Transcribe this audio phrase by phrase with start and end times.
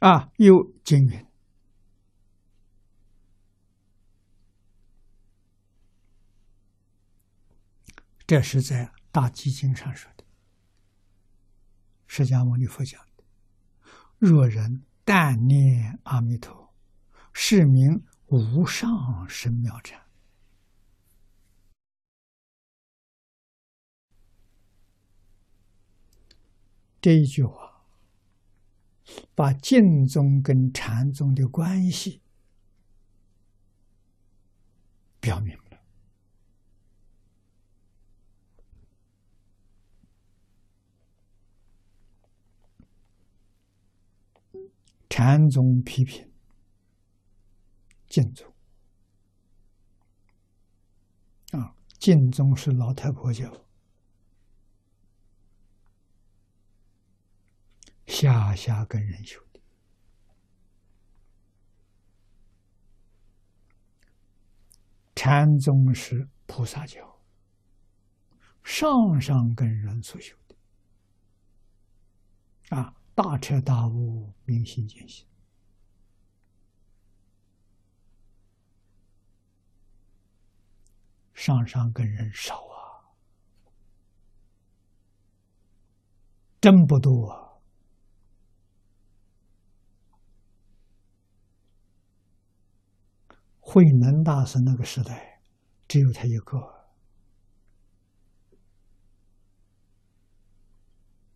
[0.00, 1.26] 啊，有经云，
[8.26, 10.24] 这是在《大集经》上说的。
[12.06, 13.22] 释迦牟尼佛讲的
[14.16, 16.74] ：“若人但念阿弥陀，
[17.34, 20.00] 是名无上神妙禅。”
[27.02, 27.69] 这一句话。
[29.40, 32.20] 把净宗跟禅宗的关系
[35.18, 35.80] 表明了。
[45.08, 46.30] 禅宗批评
[48.06, 48.46] 净宗
[51.52, 53.69] 啊，净宗是老太婆教。
[58.20, 59.58] 下下跟人修的，
[65.14, 67.18] 禅宗是菩萨教，
[68.62, 70.54] 上上根人所修的，
[72.76, 75.26] 啊，大彻大悟，明心见性，
[81.32, 83.00] 上上跟人少啊，
[86.60, 87.49] 真不多啊。
[93.72, 95.40] 慧能大师那个时代，
[95.86, 96.58] 只有他一个，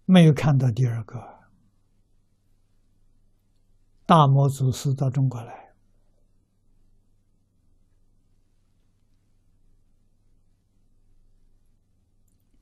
[0.05, 1.17] 没有看到第二个。
[4.05, 5.73] 大摩祖师到中国来，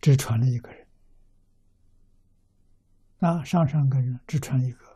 [0.02, 0.86] 只传了一个人，
[3.18, 4.91] 那上上个人只传一个。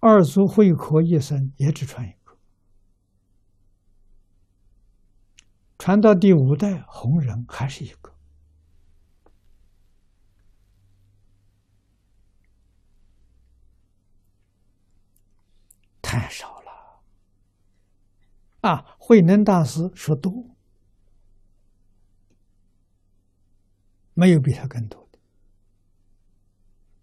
[0.00, 2.38] 二祖慧可一生也只传一个，
[5.76, 8.14] 传到第五代弘忍还是一个，
[16.00, 17.02] 太少了。
[18.60, 20.56] 啊，慧能大师说多，
[24.14, 25.18] 没有比他更多的，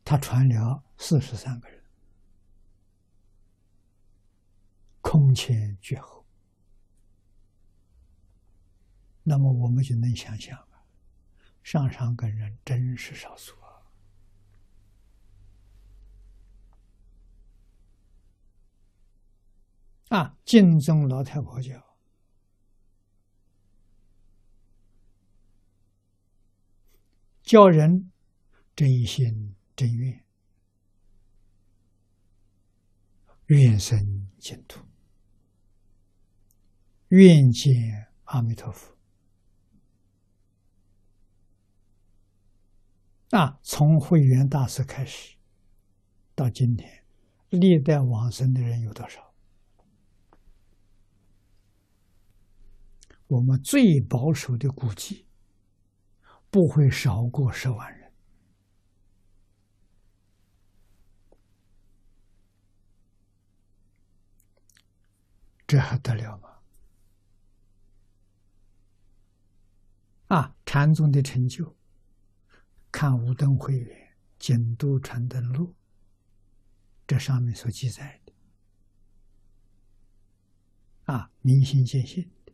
[0.06, 1.75] 他传了四十三个人。
[5.36, 6.26] 前绝后，
[9.24, 10.88] 那么我们就能想象啊，
[11.62, 13.54] 上上根人真是少数
[20.10, 20.18] 啊！
[20.18, 21.84] 啊，净宗老太婆教，
[27.42, 28.12] 教人
[28.76, 30.24] 真心真愿，
[33.48, 34.80] 愿生净土。
[37.10, 38.96] 愿见阿弥陀佛。
[43.30, 45.36] 那从慧远大师开始，
[46.34, 47.04] 到今天，
[47.50, 49.34] 历代往生的人有多少？
[53.28, 55.26] 我们最保守的估计，
[56.50, 58.14] 不会少过十万人。
[65.68, 66.55] 这还得了吗？
[70.36, 71.78] 啊，禅宗的成就，
[72.92, 73.88] 看《无灯会员》
[74.38, 75.68] 《简都传灯录》，
[77.08, 78.34] 这上面所记载的，
[81.06, 82.52] 啊，明心见性的，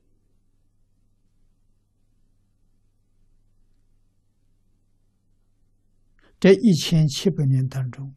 [6.39, 8.13] 这一千七百年当中，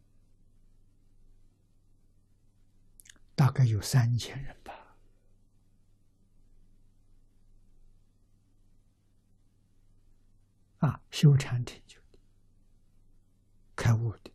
[3.35, 4.74] 大概有三千人吧。
[10.85, 12.19] 啊，修禅成就的、
[13.75, 14.31] 开悟的，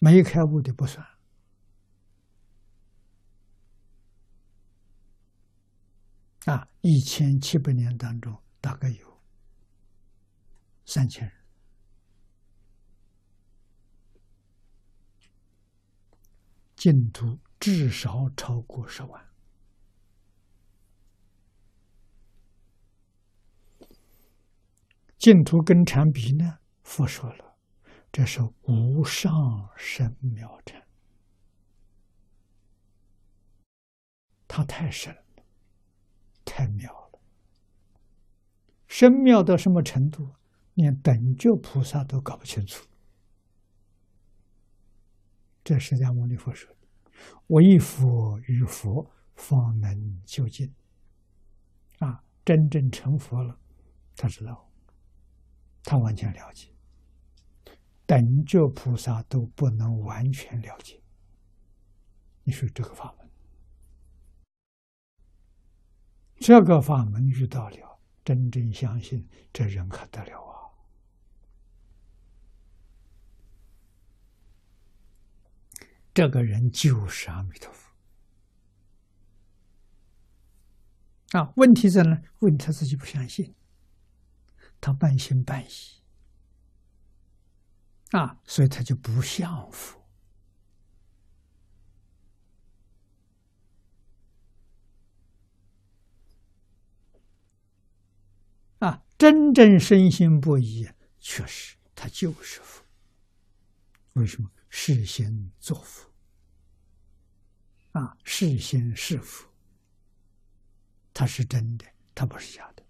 [0.00, 1.06] 没开悟的不算。
[6.46, 9.22] 啊，一千七百年当中，大概有
[10.84, 11.44] 三千人，
[16.74, 19.27] 净土至少超过十万。
[25.28, 26.58] 净土跟禅比呢？
[26.84, 27.54] 佛说了，
[28.10, 29.30] 这是无上
[29.76, 30.82] 深妙禅，
[34.46, 35.42] 它太深了，
[36.46, 37.20] 太妙了。
[38.86, 40.34] 深妙到什么程度？
[40.72, 42.86] 连等觉菩萨都搞不清楚。
[45.62, 46.74] 这释迦牟尼佛说
[47.48, 50.72] ：“唯佛与佛方能究竟。”
[52.00, 53.58] 啊，真正成佛了，
[54.16, 54.67] 他知道，
[55.88, 56.68] 他完全了解。
[58.04, 61.00] 等觉菩萨都不能完全了解。
[62.42, 63.30] 你说这个法门，
[66.38, 70.68] 这个法门遇到了，真正相信，这人可得了啊！
[76.12, 77.94] 这个人就是阿弥陀佛
[81.38, 81.50] 啊！
[81.56, 82.22] 问题在呢？
[82.40, 83.54] 问题他自己不相信，
[84.80, 85.68] 他半信半疑
[88.10, 89.98] 啊，所以他就不像佛
[98.78, 99.02] 啊！
[99.18, 100.88] 真正深信不疑，
[101.18, 102.84] 确实他就是佛。
[104.14, 104.50] 为什么？
[104.70, 106.08] 事先作佛。
[107.92, 109.48] 啊，事先是佛，
[111.12, 111.84] 他是真的，
[112.14, 112.82] 他不是假的。